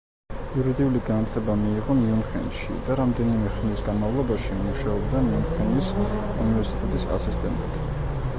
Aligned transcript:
იურიდიული 0.59 1.01
განათლება 1.09 1.57
მიიღო 1.63 1.97
მიუნხენში 1.99 2.77
და 2.87 2.97
რამდენიმე 3.01 3.53
ხნის 3.59 3.85
განმავლობაში 3.91 4.59
მუშაობდა 4.63 5.23
მიუნხენის 5.29 5.93
უნივერსიტეტის 6.07 7.07
ასისტენტად. 7.21 7.81